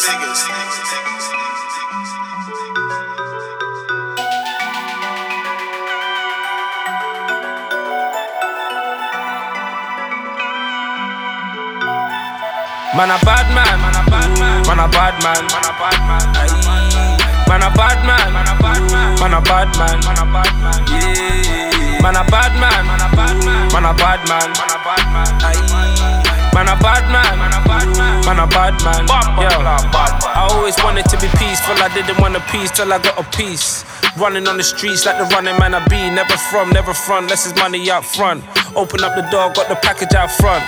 [0.00, 0.16] Man
[13.10, 16.32] a bad man, man a bad man, man a bad man, man a bad man,
[17.46, 20.52] man a bad man, man a bad man, man a bad man, man a bad
[20.64, 22.00] man, yeah.
[22.00, 25.04] Man a bad man, man a bad man, man a bad man, man a bad
[25.12, 25.36] man,
[26.54, 27.69] man a bad man,
[28.34, 30.22] man a bad man, man a bad man.
[30.22, 31.74] Yo, I always wanted to be peaceful.
[31.82, 33.84] I didn't want a peace till I got a piece.
[34.16, 35.98] Running on the streets like the running man I be.
[36.10, 38.44] Never from, never front, less is money out front.
[38.76, 40.62] Open up the door, got the package out front.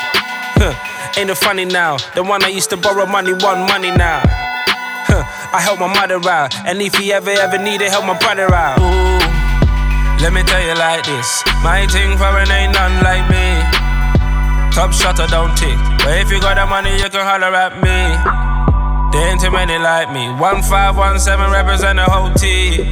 [1.18, 1.98] Ain't it funny now?
[2.14, 4.22] The one I used to borrow money, want money now.
[5.52, 8.80] I help my mother out, and if he ever ever needed help my brother out.
[8.80, 9.20] Ooh,
[10.24, 13.21] let me tell you like this, my thing for foreign ain't none like
[14.82, 18.18] Top shutter don't tick, but if you got the money, you can holler at me.
[19.14, 20.26] There ain't too many like me.
[20.34, 22.82] One five one seven represent the whole team.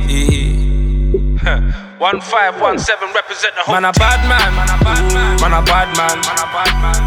[1.98, 3.74] One five one seven represent the whole.
[3.74, 6.78] Man a bad man, man a bad man, man a bad man, man a bad
[6.78, 7.02] man.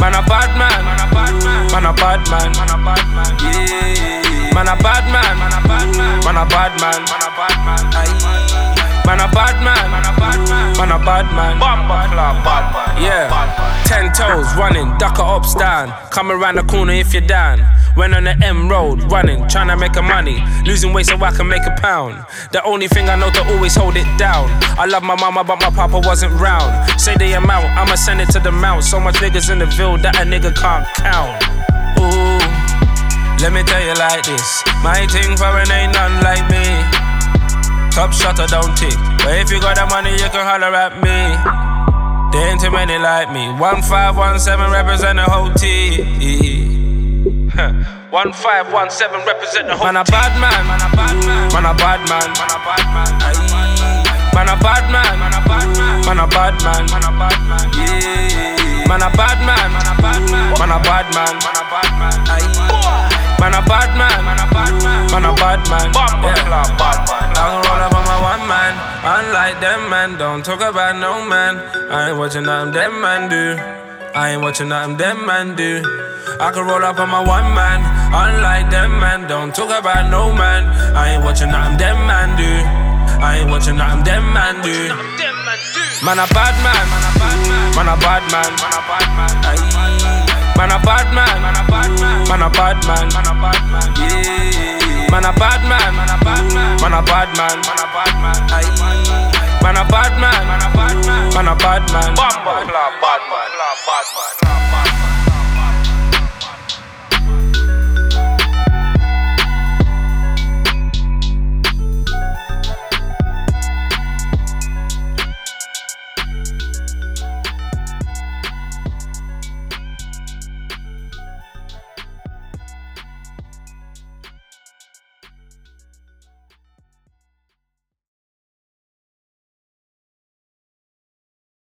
[0.00, 3.04] Man a bad man, man a bad man, man a bad man, man a bad
[3.12, 3.36] man.
[4.56, 7.52] Man a bad man, man a bad man, man a bad man, man a bad
[7.60, 7.84] man.
[9.04, 9.77] Man a bad man,
[11.00, 12.10] a bad man, bad man,
[12.44, 13.84] bad man, yeah.
[13.86, 15.92] Ten toes running, ducker up, stand.
[16.10, 17.60] Come around the corner if you're down.
[17.96, 20.38] Went on the M road, running, trying to make a money.
[20.64, 22.24] Losing weight so I can make a pound.
[22.52, 24.46] The only thing I know to always hold it down.
[24.78, 26.70] I love my mama, but my papa wasn't round.
[27.00, 28.84] Say the amount, I'ma send it to the mount.
[28.84, 31.42] So much niggas in the Ville that a nigga can't count.
[31.98, 34.62] Ooh, let me tell you like this.
[34.82, 37.07] My thing foreign ain't none like me.
[37.98, 38.94] Top shutter don't tick.
[39.26, 41.34] But if you got the money, you can holler at me.
[42.30, 43.50] There ain't too many like me.
[43.58, 47.50] 1517 represent the whole team.
[48.14, 49.90] One five one seven represent the whole.
[49.90, 52.86] Man a bad man, man a bad man, man a bad man, man a bad
[52.94, 53.10] man.
[54.30, 57.34] Man a bad man, man a bad man, man a bad man, man a bad
[57.50, 57.66] man.
[57.74, 58.86] Yeah.
[58.86, 61.90] Man a bad man, man a bad man, man a bad man, man a bad
[61.98, 63.18] man.
[63.42, 64.46] Man a bad man, man a
[65.34, 65.92] bad man,
[69.58, 70.18] unlike them man.
[70.18, 71.58] Don't talk about no man.
[71.90, 73.56] I ain't watching nothing them man do.
[74.14, 75.82] I ain't watching nothing them man do.
[76.40, 77.82] I can roll up on my one man,
[78.12, 79.26] unlike them man.
[79.26, 80.66] Don't talk about no man.
[80.94, 82.46] I ain't watching nothing them man do.
[83.18, 84.94] I ain't watching nothing them man do.
[86.04, 89.08] Man a bad man, man a bad man, man a bad man, man a bad
[89.18, 90.38] man.
[90.54, 93.62] Man a bad man, man a bad man, man a bad man, man a bad
[93.70, 93.88] man.
[93.98, 95.10] Yeah.
[95.10, 99.27] Man a bad man, man a bad man, man a bad man,
[101.86, 102.14] bad man.
[102.14, 103.50] Bad man, bad man,
[103.86, 104.37] bad man.